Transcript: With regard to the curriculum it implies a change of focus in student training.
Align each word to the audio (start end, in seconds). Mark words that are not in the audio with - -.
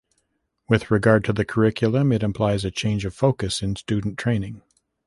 With 0.67 0.89
regard 0.89 1.23
to 1.25 1.31
the 1.31 1.45
curriculum 1.45 2.11
it 2.11 2.23
implies 2.23 2.65
a 2.65 2.71
change 2.71 3.05
of 3.05 3.13
focus 3.13 3.61
in 3.61 3.75
student 3.75 4.17
training. 4.17 4.63